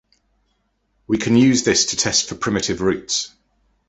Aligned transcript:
We 1.05 1.19
can 1.19 1.37
use 1.37 1.63
this 1.63 1.85
to 1.91 1.95
test 1.95 2.27
for 2.27 2.33
primitive 2.33 2.81
roots. 2.81 3.31